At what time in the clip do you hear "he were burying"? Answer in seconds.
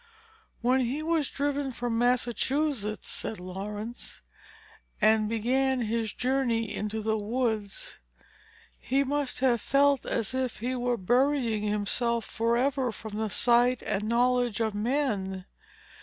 10.57-11.61